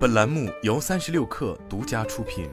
[0.00, 2.48] 本栏目由三十六氪独家出品。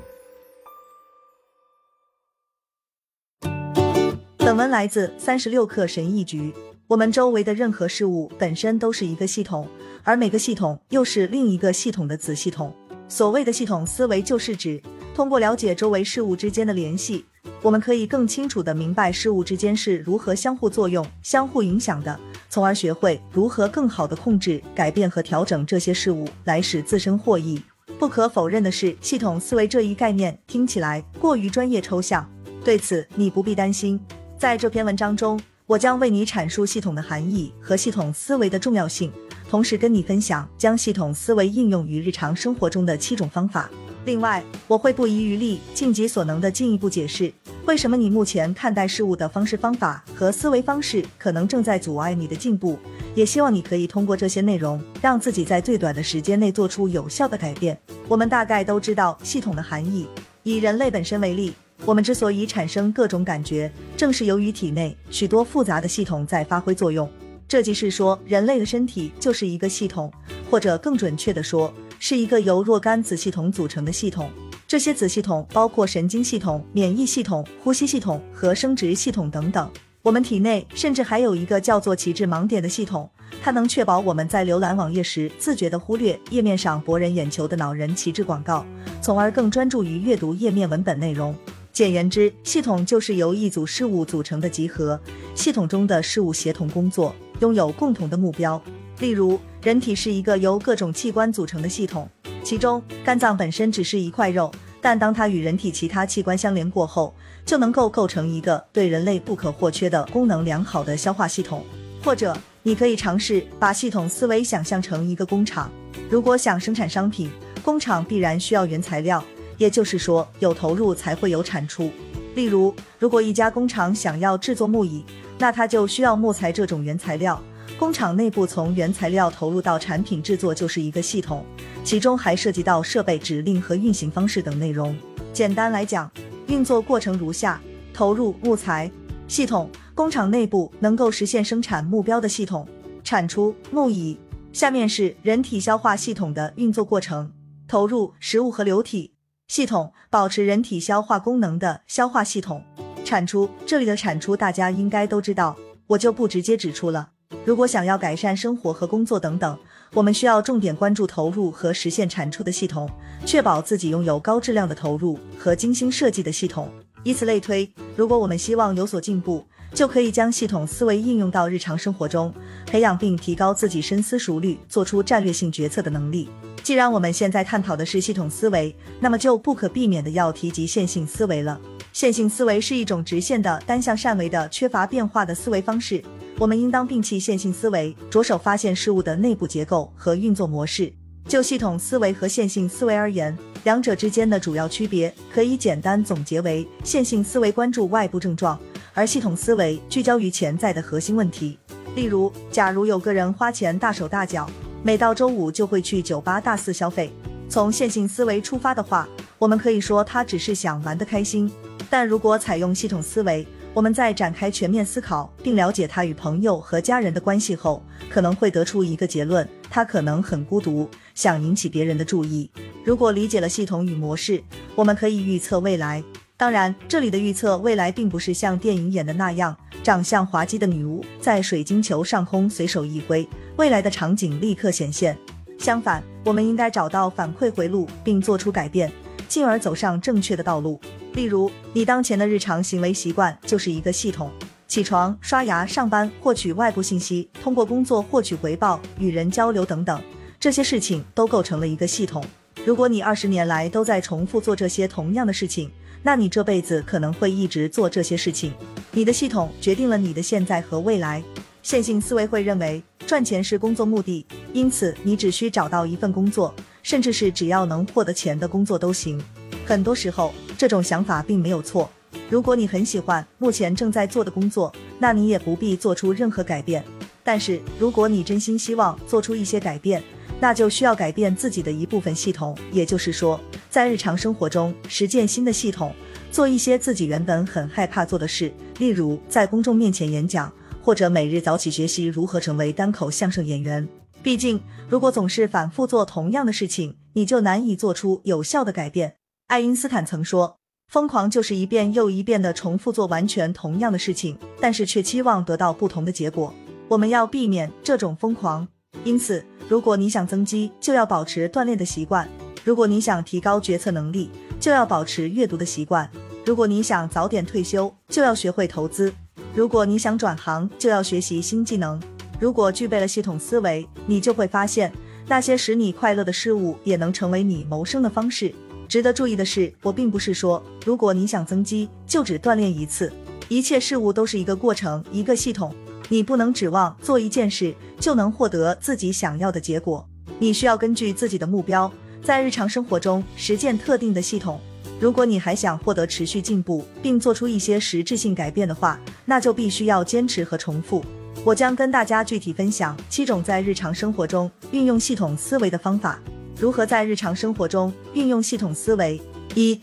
[4.35, 6.53] 本文来自三十六氪神译局。
[6.87, 9.65] 我们周围的任何事物本身都是一个系统，
[10.03, 12.75] 而每个系统又是另一个系统的子系统。
[13.07, 14.83] 所谓的系统思维，就是指
[15.15, 17.23] 通过了解周围事物之间的联系。
[17.61, 22.19] 我们可以更清楚地明白事物之间是如何相互作用、相互影响的，
[22.49, 27.61] 从而学会如何更好地控制、改变和调整这些事物，来使自身获益。
[27.99, 32.29] 不可否认的是，系统思维这一概念听起来过于专业抽象。
[32.63, 33.99] 对此，你不必担心。
[34.37, 39.11] 在这篇文章中，我将为你阐述系统的含义和系统思维的重要性，
[39.49, 43.69] 同时跟你分享将系统思维应用于日常生活中的七种方法。
[44.07, 47.29] 另外，我会不遗余力、尽己所能的进一步解释，
[47.65, 52.79] 为什么你目前看待事物的方式、方法和思维方式可能正在阻碍你的进步。
[53.13, 57.77] 也希望你可以通过这些内容，让自己在最短的时间内做出有效的改变。
[58.07, 60.07] 我们大概都知道系统的含义。
[60.43, 67.09] 以人类本身为例，我们之所以产生各种感觉，正是由于体内许多复杂的系统在发挥作用。
[67.45, 70.09] 这即是说，人类的身体就是一个系统，
[70.49, 71.73] 或者更准确的说。
[71.99, 74.29] 是一个由若干子系统组成的系统，
[74.67, 79.69] 这些子系统包括神经系统、免疫系统、呼吸系统和生殖系统等等。
[80.03, 83.09] 我们体内甚至还有一个叫做旗帜盲点的系统，
[83.41, 88.65] 它能确保我们在浏览网页时自觉地忽略页面上博人眼球的恼人旗帜广告，
[89.01, 91.35] 从而更专注于阅读页面文本内容。
[91.73, 94.99] 简言之，系统就是由一组事物组成的集合，
[95.35, 98.61] 系统中的事物协同工作，拥有共同的目标。
[98.99, 102.09] 例如，人体是一个由各种器官组成的系统，
[102.43, 107.13] 其中肝脏本身只是一块肉，但当它与人体其他器官相连过后，
[107.45, 111.63] 就能够构成一个对人类不可或缺的功能良好的消化系统。
[112.03, 115.69] 或者，你可以尝试把系统思维想象成一个工厂。
[116.09, 117.29] 如果想生产商品，
[117.63, 119.23] 工厂必然需要原材料，
[119.57, 121.91] 也就是说，有投入才会有产出。
[122.33, 125.03] 例如，如果一家工厂想要制作木椅，
[125.37, 127.39] 那它就需要木材这种原材料。
[127.77, 131.45] 工厂内部从原材料投入到产品制作就是一个系统，
[131.83, 134.97] 其中还涉及到设备、指令和运行方式等内容。
[135.31, 136.11] 简单来讲，
[136.47, 137.61] 运作过程如下：
[137.93, 138.91] 投入木材
[139.27, 142.67] 系统，工厂内部能够实现生产目标的系统，
[143.03, 144.17] 产出木椅。
[144.51, 147.31] 下面是人体消化系统的运作过程：
[147.67, 149.13] 投入食物和流体
[149.47, 152.63] 系统，保持人体消化功能的消化系统，
[153.05, 153.47] 产出。
[153.67, 155.55] 这里的产出大家应该都知道，
[155.85, 157.09] 我就不直接指出了。
[157.43, 159.57] 如果想要改善生活和工作等等，
[159.93, 162.89] 我们需要重点关注投入和实现产出的系统，
[163.25, 166.69] 确保自己拥有高质量的投入和精心设计的系统。
[167.03, 172.33] 以此类推，如果我们希望有所进步，就可以将系统思维应用到日常生活中，
[172.65, 176.27] 培养并提高自己深思熟虑、做出战略性决策的能力。
[176.63, 181.57] 既然我们现在探讨的是系统思维，那么就不可避免的要提及线性思维了。
[181.93, 186.03] 线性思维是一种直线的、单向善维的、缺乏变化的思维方式。
[186.39, 190.93] 我们应当摒弃线性思维，着手发现事物的内部结构和运作模式。
[191.27, 198.57] 就系统思维和线性思维而言，两者之间的主要区别可以简单总结为：线性思维关注外部症状，
[198.93, 201.57] 而系统思维聚焦于潜在的核心问题。
[201.95, 204.47] 例如，假如有个人花钱大手大脚，
[204.83, 207.11] 每到周五就会去酒吧大肆消费，
[207.49, 209.09] 从线性思维出发的话，
[209.39, 211.51] 我们可以说他只是想玩得开心。
[211.89, 222.49] 但如果采用系统思维，我们在展开全面思考并了解他与朋友和家人的关系后，可能会得出一个结论：他可能很孤独，想引起别人的注意。
[222.83, 224.41] 如果理解了系统与模式，
[224.73, 226.03] 我们可以预测未来。
[226.35, 233.27] 当然，这里的预测未来并不是像电影演的那样，长相滑稽的女巫在水晶球上空随手一挥，
[233.57, 235.17] 未来的场景立刻显现。
[235.59, 238.91] 相反，我们应该找到反馈回路，并做出改变，
[239.27, 240.79] 进而走上正确的道路。
[241.17, 244.29] 例如，你当前的日常行为习惯就是一个系统：
[244.67, 249.99] 起床、刷牙、上班、获取外部信息、通过工作获取回报、与人交流等等，
[250.39, 252.23] 这些事情都构成了一个系统。
[252.63, 255.71] 如果你二十年来都在重复做这些同样的事情，
[256.03, 258.53] 那你这辈子可能会一直做这些事情。
[258.91, 261.23] 你的系统决定了你的现在和未来。
[261.63, 266.53] 线性思维会认为赚钱是工作目的，因此你只需找到一份工作，
[266.83, 269.19] 甚至是只要能获得钱的工作都行。
[269.65, 270.33] 很多时候。
[270.57, 271.87] 这种想法并没有错。
[272.31, 276.83] 如果你很喜欢目前正在做的工作，那你也不必做出任何改变。
[277.23, 280.01] 但是，如果你真心希望做出一些改变，
[280.39, 282.57] 那就需要改变自己的一部分系统。
[282.71, 283.39] 也就是说，
[283.69, 285.93] 在日常生活中实践新的系统，
[286.31, 290.51] 做一些自己原本很害怕做的事，例如在公众面前演讲，
[290.81, 293.87] 或者每日早起学习如何成为单口相声演员。
[294.23, 294.59] 毕竟，
[294.89, 299.16] 如果总是反复做同样的事情，你就难以做出有效的改变。
[299.47, 300.57] 爱因斯坦曾说
[300.91, 306.53] ：“疯狂就是一遍又一遍的重复做完全同样的事情，但是却期望得到不同的结果。”
[306.89, 308.67] 我们要避免这种疯狂。
[309.05, 312.27] 因此，如果你想增肌，就要保持锻炼的习惯；
[312.65, 314.29] 如果你想提高决策能力，
[314.59, 316.05] 就要保持阅读的习惯；
[316.45, 319.09] 如果你想早点退休，就要学会投资；
[319.55, 321.97] 如果你想转行，就要学习新技能。
[322.37, 324.91] 如果具备了系统思维，你就会发现。
[325.29, 328.53] 那些使你快乐的事物也能成为你谋生的方式。
[328.87, 333.11] 值得注意的是，我并不是说，如果你想增肌，就只锻炼一次。
[333.49, 335.73] 一切事物都是一个过程，一个系统。
[336.09, 340.07] 你不能指望做一件事就能获得自己想要的结果。
[340.39, 341.91] 你需要根据自己的目标，
[342.23, 344.59] 在日常生活中实践特定的系统。
[344.99, 351.03] 如果你还想获得持续进步，并做出一些实质性改变的话，那就必须要坚持和重复。
[351.43, 356.19] 我将跟大家具体分享七种在日常生活中运用系统思维的方法。
[356.59, 359.21] 如何在日常生活中运用系统思维？
[359.53, 359.79] 一、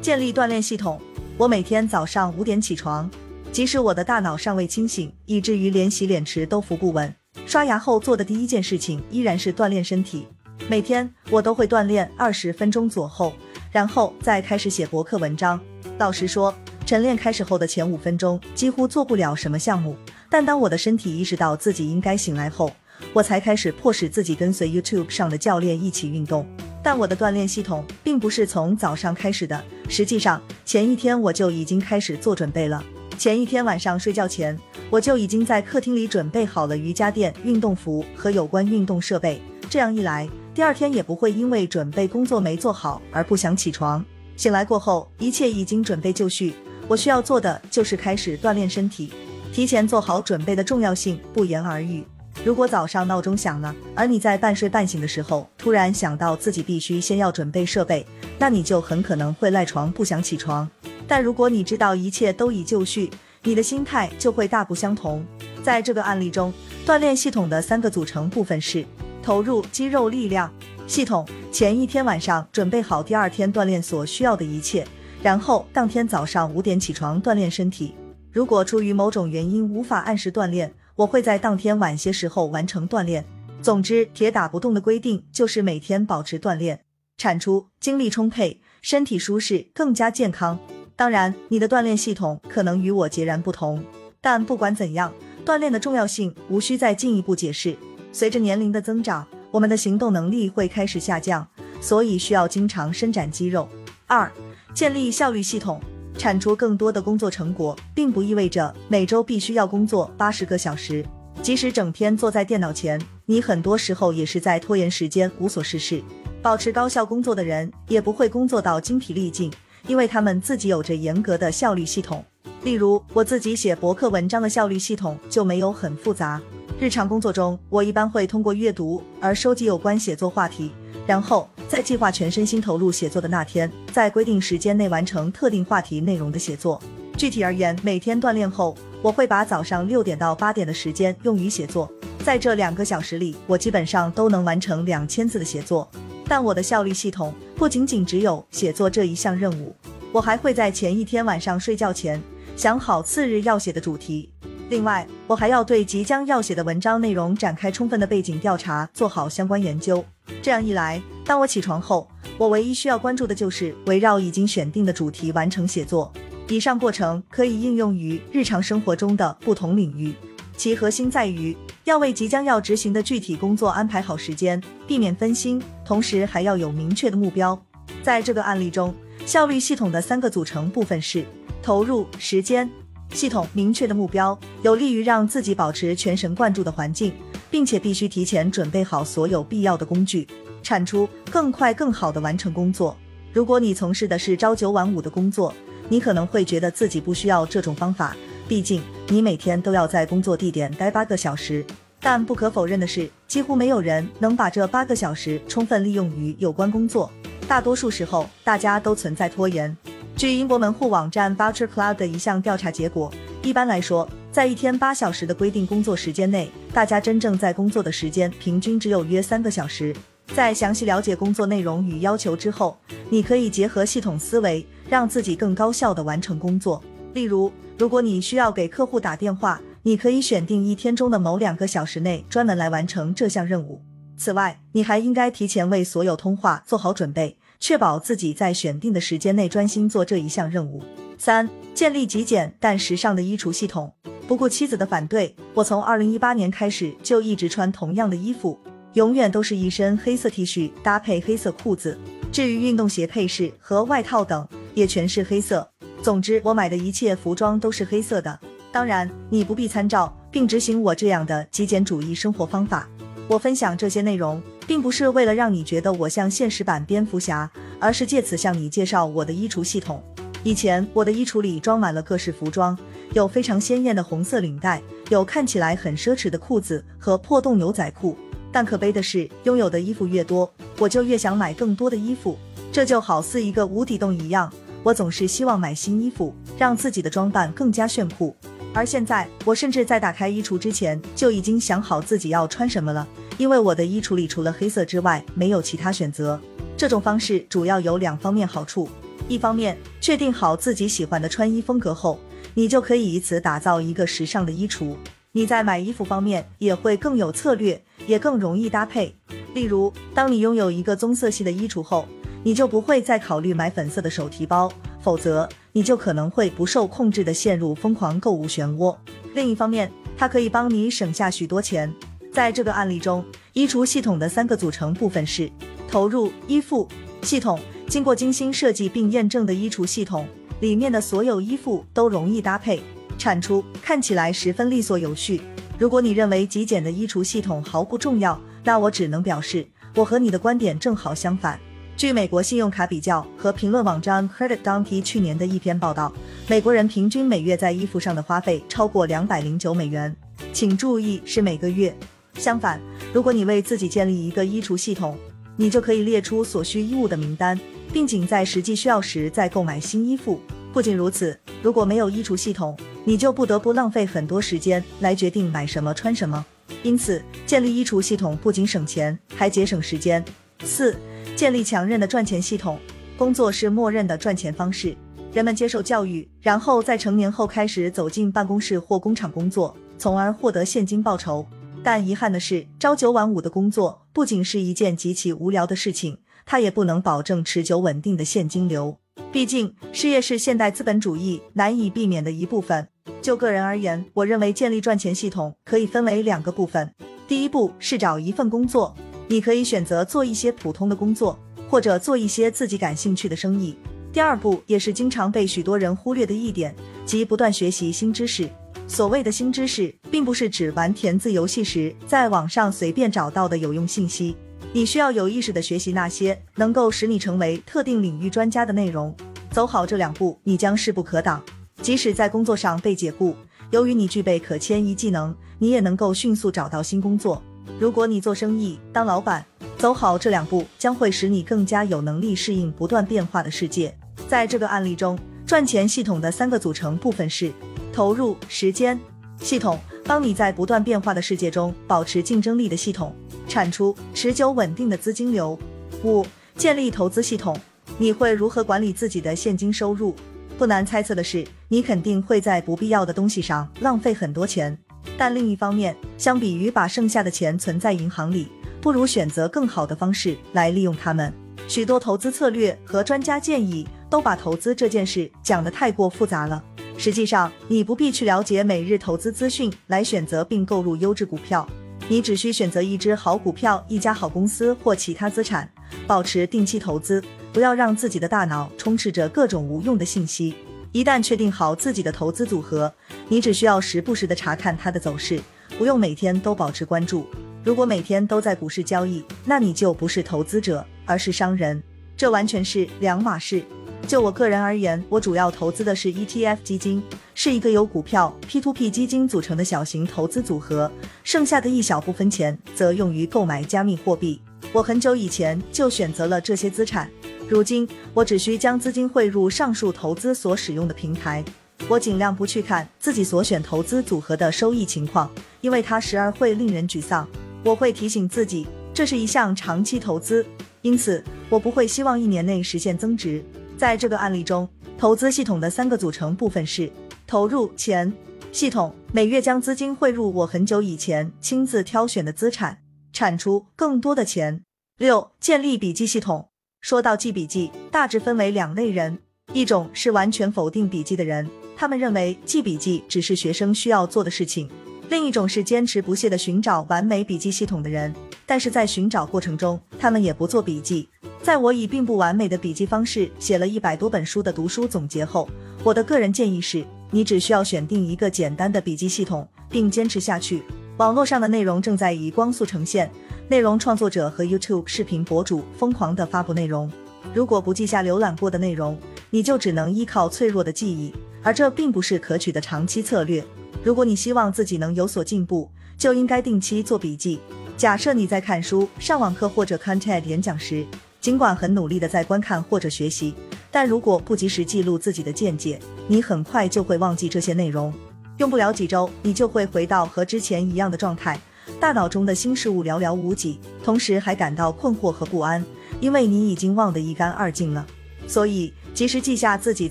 [0.00, 1.00] 建立锻炼系统。
[1.38, 3.08] 我每天早上五点起床，
[3.52, 7.14] 即使我的大脑尚未清醒，以至于连洗脸池都扶不稳，
[7.46, 10.26] 刷牙后做的第一件事情依然是锻炼身体。
[10.68, 13.32] 每天我都会锻炼二十分钟左右，
[13.70, 15.60] 然后再开始写博客文章。
[15.98, 16.52] 老实说，
[16.84, 19.96] 晨练开始后的前五分钟几乎做不了什么项目。
[20.28, 22.72] 但当我的身体意识到自己应该醒来后，
[23.12, 26.46] 我才开始迫使自己跟随 YouTube 上的教练一起运动。
[26.82, 32.82] 但我的锻炼系统并不是从早上开始的，实际上前一天我就已经开始做准备了。
[33.18, 34.56] 前一天晚上睡觉前，
[34.90, 39.40] 我就已经在客厅里准备好了瑜伽垫、运动服和有关运动设备。
[39.68, 44.04] 这样一来，第二天也不会因为准备工作没做好而不想起床。
[44.36, 46.54] 醒来过后，一切已经准备就绪，
[46.86, 49.12] 我需要做的就是开始锻炼身体。
[49.52, 52.04] 提前做好准备的重要性不言而喻。
[52.46, 58.06] 如果早上闹钟响了，而你在半睡半醒的时候突然想到自己必须先要准备设备，
[58.38, 60.70] 那你就很可能会赖床不想起床。
[61.08, 63.10] 但如果你知道一切都已就绪，
[63.42, 65.26] 你的心态就会大不相同。
[65.64, 66.54] 在这个案例中，
[66.86, 68.86] 锻炼系统的三个组成部分是：
[69.24, 70.48] 投入肌肉力量
[70.86, 74.86] 系统，前一天晚上准备好第二天锻炼所需要的一切，
[75.20, 77.96] 然后当天早上五点起床锻炼身体。
[78.30, 83.24] 如果出于某种原因无法按时锻炼，我会在当天晚些时候完成锻炼。
[83.62, 86.80] 总之，铁打不动的规定就是每天保持锻炼，
[87.18, 90.58] 产出精力充沛，身体舒适，更加健康。
[90.94, 93.84] 当然，你的锻炼系统可能与我截然不同，
[94.20, 95.12] 但不管怎样，
[95.44, 97.76] 锻炼的重要性无需再进一步解释。
[98.12, 101.46] 随着年龄的增长，我们的行动能力会开始下降，
[101.80, 103.68] 所以需要经常伸展肌肉。
[104.06, 104.30] 二、
[104.72, 105.78] 建立效率系统。
[106.18, 111.04] 产出更多的工作成果，并不意味着每周必须要工作八十个小时。
[111.42, 116.02] 即使整天坐在电脑前，你很多时候也是在拖延时间，无所事事。
[116.42, 119.52] 保持高效工作的人，也不会工作到精疲力尽，
[119.86, 122.24] 因为他们自己有着严格的效率系统。
[122.62, 126.40] 例如，我自己写博客文章的效率系统就没有很复杂。
[126.78, 130.70] 日常工作中，我一般会通过阅读而收集有关写作话题。
[131.06, 136.78] 然后在计划全身心投入写作的那天，在规定时间内完成特定话题内容的写作。
[137.16, 141.90] 具体而言，每天锻炼后，我会把早上六点到八点的时间用于写作。
[142.22, 145.88] 在这两个小时里，我基本上都能完成两千字的写作。
[146.28, 149.74] 但我的效率系统不仅仅只有写作这一项任务，
[150.12, 152.20] 我还会在前一天晚上睡觉前
[152.54, 154.28] 想好次日要写的主题。
[154.68, 160.04] 另外，我还要对即将要写的文章内容展开充分的背景调查，做好相关研究。
[160.42, 166.12] 这样一来，当我起床后，我唯一需要关注的就是围绕已经选定的主题完成写作。
[166.48, 170.12] 以上过程可以应用于日常生活中的不同领域，
[170.56, 177.56] 其核心在于要为即将要执行的具体工作安排好时间，避免分心，同时还要有明确的目标。
[178.02, 178.92] 在这个案例中，
[179.24, 181.24] 效率系统的三个组成部分是
[181.62, 182.68] 投入时间。
[183.12, 187.12] 系统明确的目标，有利于让自己保持全神贯注的环境，
[187.50, 190.26] 并且必须提前准备好所有必要的工具，
[190.62, 192.96] 产出更快更好的完成工作。
[193.32, 195.54] 如果你从事的是朝九晚五的工作，
[195.88, 198.16] 你可能会觉得自己不需要这种方法，
[198.48, 201.64] 毕竟你每天都要在工作地点待八个小时。
[202.00, 207.10] 但不可否认的是，几乎没有人能把这八个小时充分利用于有关工作。
[207.48, 209.74] 大多数时候，大家都存在拖延。
[210.16, 219.94] 据英国门户网站 Butcher Club 的一项调查结果，一般来说，在一天八小时的规定工作时间内，大家真正在工作的时间平均只有约三个小时。
[220.34, 222.78] 在详细了解工作内容与要求之后，
[223.10, 226.82] 你可以结合系统思维，让自己更高效地完成工作。
[227.12, 233.82] 例如，如果你需要给客户打电话，你可以选定一天中的某两个小时内专门来完成这项任务。
[234.16, 240.82] 此外，你还应该提前为所有通话做好准备，确保自己在选定的时间内专心做这一项任务。
[241.18, 243.92] 三、建立极简但时尚的衣橱系统。
[244.28, 248.58] 不顾妻子的反对，我从二零一八年开始就一直穿同样的衣服，
[248.94, 251.96] 永远都是一身黑色 T 恤搭配黑色裤子。
[252.32, 255.70] 至于运动鞋配饰和外套等，也全是黑色。
[256.02, 258.38] 总之，我买的一切服装都是黑色的。
[258.72, 262.88] 当然，你不必参照并执行我这样的极简主义生活方法。
[263.28, 270.02] 我分享这些内容，并不是为了让你觉得我像现实版蝙蝠侠，而是借此向你介绍我的衣橱系统。
[270.42, 272.76] 以前我的衣橱里装满了各式服装，
[273.12, 278.16] 有非常鲜艳的红色领带，有看起来很奢侈的裤子和破洞牛仔裤。
[278.52, 282.38] 但可悲的是，拥有的衣服越多，我就越想买更多的衣服。
[282.72, 288.34] 这就好似一个无底洞一样，我总是希望买新衣服，让自己的装扮更加炫酷。
[288.76, 296.38] 而现在，我甚至在打开衣橱之前就已经想好自己要穿什么了，因为我的衣橱里除了黑色之外没有其他选择。
[296.76, 298.86] 这种方式主要有两方面好处。
[299.28, 302.20] 一方面，确定好自己喜欢的穿衣风格后，
[302.52, 304.94] 你就可以以此打造一个时尚的衣橱。
[305.32, 309.16] 你在买衣服方面也会更有策略，也更容易搭配。
[309.54, 312.06] 例如，当你拥有一个棕色系的衣橱后，
[312.44, 314.70] 你就不会再考虑买粉色的手提包，
[315.06, 318.96] 否则你就可能会不受控制的陷入疯狂购物漩涡。
[319.34, 321.94] 另一方面，它可以帮你省下许多钱。
[322.32, 325.48] 在这个案例中，衣橱系统的三个组成部分是：
[325.88, 326.88] 投入衣服
[327.22, 327.56] 系统。
[327.86, 330.26] 经过精心设计并验证的衣橱系统，
[330.58, 332.82] 里面的所有衣服都容易搭配，
[333.16, 335.40] 产出看起来十分利索有序。
[335.78, 341.60] 如果你认为极简的衣橱系统毫不重要，那我只能表示，我和你的观点正好相反。
[341.96, 346.12] 据美国信用卡比较和评论网站 Credit Donkey 去年的一篇报道，
[346.46, 350.14] 美国人平均每月在衣服上的花费超过两百零九美元，
[350.52, 351.96] 请注意是每个月。
[352.34, 352.78] 相反，
[353.14, 355.16] 如果你为自己建立一个衣橱系统，
[355.56, 357.58] 你就可以列出所需衣物的名单。
[357.92, 360.38] 并仅在实际需要时再购买新衣服。
[360.72, 366.44] 不仅如此，如果没有衣橱系统，你就不得不浪费很多时间来决定买什么穿什么。
[366.82, 370.22] 因此，建立衣橱系统不仅省钱，还节省时间。
[370.64, 370.94] 四、
[371.36, 372.78] 建立强韧的赚钱系统。
[373.18, 374.96] 工作是默认的赚钱方式。
[375.32, 381.46] 人们接受教育，然后在成年后开始走进办公室或工厂工作，从而获得现金报酬。
[381.82, 386.18] 但遗憾的是，朝九晚五的工作不仅是一件极其无聊的事情。
[386.46, 388.96] 它也不能保证持久稳定的现金流，
[389.30, 392.88] 毕竟失业是现代资本主义难以避免的一部分。
[393.20, 396.94] 就个人而言，我认为建立赚钱系统可以分为两个部分。
[397.26, 398.96] 第一步是找一份工作，
[399.28, 403.76] 你可以选择做一些普通的工作，或者做一些自己感兴趣的生意。
[404.12, 408.48] 第二步也是经常被许多人忽略的一点，即不断学习新知识。
[408.88, 414.36] 所谓的新知识，并不是指玩填字游戏时在网上随便找到的有用信息。
[414.72, 419.14] 你需要有意识地学习那些能够使你成为特定领域专家的内容。
[419.50, 421.42] 走好这两步，你将势不可挡。
[421.82, 423.34] 即使在工作上被解雇，
[423.70, 427.42] 由于你具备可迁移技能，你也能够迅速找到新工作。
[427.78, 429.44] 如果你做生意、当老板，
[429.76, 433.94] 走好这两步将会使你更加有能力适应不断变化的世界。
[434.28, 437.52] 在这个案例中，赚钱系统的三个组成部分是：
[437.92, 438.98] 投入时间
[439.40, 443.14] 系统，帮你在不断变化的世界中保持竞争力的系统。
[443.46, 445.56] 产出持久稳定的资金流。
[446.02, 447.56] 五、建立投资系统。
[447.96, 450.14] 你会如何管理自己的现金收入？
[450.58, 454.76] 不难猜测的是，你肯定会在不必要的东西上浪费很多钱。
[455.16, 458.48] 但另一方面，相比于把剩下的钱存在银行里，
[458.80, 461.32] 不如选择更好的方式来利用它们。
[461.68, 466.62] 许多投资策略和专家建议都把投资这件事讲得太过复杂了。
[466.96, 471.68] 实际上，你不必去了解每日投资资讯来选择并购入优质股票。
[472.08, 475.68] 你只需选择一只好股票、一家好公司或其他资产，
[476.06, 480.54] 保持定期投资，不要让自己的大脑充斥着各种无用的信息。
[480.92, 482.90] 一旦确定好自己的投资组合，
[483.28, 485.40] 你只需要时不时的查看它的走势，
[485.78, 487.26] 不用每天都保持关注。
[487.62, 491.82] 如果每天都在股市交易，那你就不是投资者，而是商人，
[492.16, 493.62] 这完全是两码事。
[494.06, 497.02] 就我个人而言，我主要投资的是 ETF 基金，
[497.34, 500.90] 是一个由股票 P2P 基金组成的小型投资组合。
[501.24, 504.40] 剩下的一小部分钱则用于购买加密货币。
[504.72, 507.10] 我很久以前就选择了这些资产，
[507.48, 511.44] 如今我只需将资金汇入上述投资所使用的平台。
[511.88, 517.26] 我尽量不去看自己所选投资组合的收益情况，因为它时而会令人沮丧。
[517.64, 520.44] 我会提醒自己，这是一项长期投资，
[520.82, 523.44] 因此我不会希望一年内实现增值。
[523.76, 526.90] 在这个案例中，投资系统的三个组成部分是：
[527.26, 528.12] 投入钱
[528.52, 532.78] 系统每月将资金汇入我很久以前亲自挑选的资产；
[533.12, 534.62] 产出更多的钱。
[534.98, 536.48] 六、建立笔记系统。
[536.80, 539.18] 说到记笔记，大致分为两类人，
[539.52, 544.66] 一种是完全否定笔记的人，他们认为记笔记只是学生需要做的事情；
[545.10, 548.14] 另一种是坚持不懈的寻找完美笔记系统的人，
[548.46, 551.06] 但是在寻找过程中，他们也不做笔记。
[551.42, 555.48] 在我以并不完美的笔记方式写了一百多本书的读书总结后，
[555.84, 560.62] 我的个人建议是，你只需要选定一个简单的笔记系统，并坚持下去。
[560.96, 563.10] 网络上的内容正在以光速呈现，
[563.48, 566.90] 内容创作者和 YouTube 视频博主疯狂地发布内容。
[567.34, 571.12] 如果不记下浏览过的内容，你就只能依靠脆弱的记忆，
[571.46, 573.44] 而这并不是可取的长期策略。
[573.84, 577.38] 如果你希望自己能有所进步，就应该定期做笔记。
[577.76, 580.84] 假设你在看书、上网课或者看 TED 演讲时，
[581.20, 583.32] 尽管很努力的在观看或者学习，
[583.70, 587.94] 但如果不及时记录自己的见解，你很快就会忘记这些内容。
[588.38, 591.40] 用不了几周，你就会回到和之前一样的状态，
[591.78, 595.64] 大脑中的新事物寥寥无几，同时还感到困惑和不安，
[596.00, 597.86] 因为你已经忘得一干二净了。
[598.26, 599.90] 所以，及时记下自己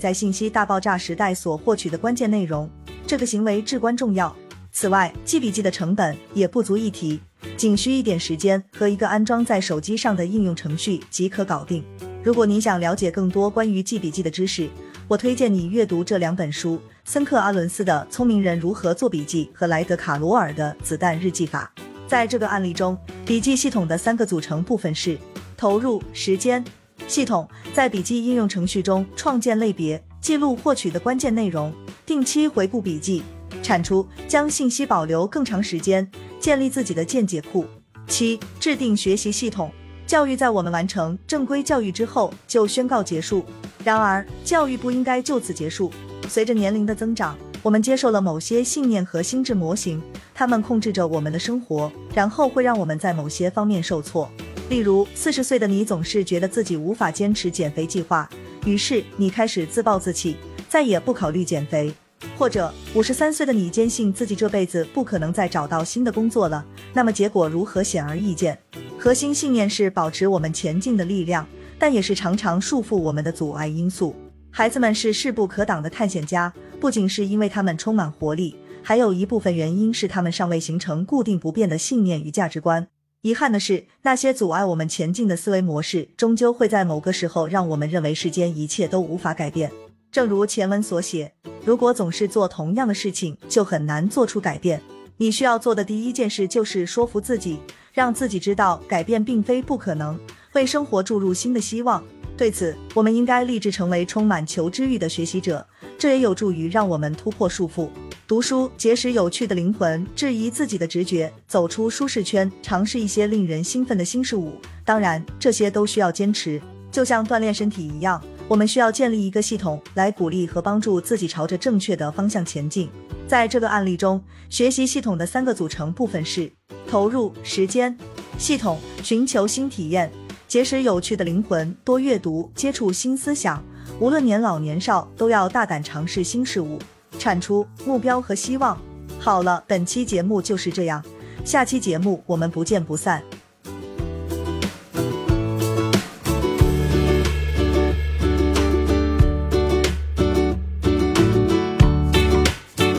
[0.00, 2.68] 在信息大爆炸时代所获取的关键内容，
[3.06, 4.34] 这个行为至关重要。
[4.72, 7.20] 此外，记笔记的成本也不足一提。
[7.56, 11.84] 仅需一点时间和一个安装在手机上的应用程序即可搞定。
[12.20, 14.68] 如果你想了解更多关于记笔记的知识，
[15.06, 21.72] 我推荐你阅读这两本书：森克·阿伦斯的《聪明人如何做笔记》和莱德·卡罗尔的《子弹日记法》。
[22.08, 25.16] 在这个案例中，笔记系统的三个组成部分是：
[25.56, 26.64] 投入、时间、
[27.06, 27.48] 系统。
[27.72, 31.72] 在笔记应用程序中创建类别，记录获取的关键内容，
[32.04, 33.22] 定期回顾笔记，
[33.62, 36.08] 产出，将信息保留更长时间。
[36.38, 37.64] 建立自己的见解库。
[38.06, 39.70] 七、制定学习系统。
[40.06, 43.44] 教育在我们完成正规教育之后就宣告结束。
[43.82, 45.90] 然而，教育不应该就此结束。
[46.28, 50.00] 随着年龄的增长，我们接受了某些信念和心智模型，
[50.32, 54.30] 它们控制着我们的生活，然后会让我们在某些方面受挫。
[54.68, 58.28] 例如，四十岁的你总是觉得自己无法坚持减肥计划，
[58.64, 60.36] 于是你开始自暴自弃，
[60.68, 61.94] 再也不考虑减肥。
[62.36, 68.58] 或者五十三岁的你坚信自己这辈子不可能再找到新的工作了，那么结果如何显而易见。
[68.98, 71.46] 核心信念是保持我们前进的力量，
[71.78, 74.16] 但也是常常束缚我们的阻碍因素。
[74.50, 82.88] 孩子们是势不可挡的探险家，不仅是因为他们充满活力，还有一部分原因是他们尚未形成固定不变的信念与价值观。
[83.22, 89.70] 遗憾的是，那些阻碍我们前进的思维模式，终究会在某个时候让我们认为世间一切都无法改变。
[90.12, 91.32] 正如前文所写，
[91.64, 94.80] 如果总是做同样的事情，就很难做出改变。
[95.16, 97.58] 你需要做的第一件事就是说服自己，
[97.92, 100.18] 让自己知道改变并非不可能，
[100.52, 102.04] 为生活注入新的希望。
[102.36, 105.66] 对此，我们应该立志成为充满求知欲的学习者，
[105.98, 107.88] 这也有助于让我们突破束缚。
[108.26, 114.52] 读书结识有趣的灵魂，质疑自己的直觉，走出舒适圈，尝试一些令人兴奋的新事物。
[114.84, 118.22] 当然，这些都需要坚持，就像锻炼身体一样。
[118.48, 122.88] 我们需要建立一个系统来鼓励和帮助自己朝着正确的方向前进。
[123.26, 126.50] 在这个案例中，学习系统的三个组成部分是：
[126.88, 127.96] 投入、时间、
[128.38, 128.78] 系统。
[129.02, 130.10] 寻求新体验，
[130.48, 133.64] 结识有趣的灵魂，多阅读，接触新思想。
[133.98, 136.78] 无论年老年少，都要大胆尝试新事物。
[137.18, 138.76] 产出、目标和希望。
[139.18, 141.02] 好了，本期节目就是这样，
[141.44, 143.22] 下期节目我们不见不散。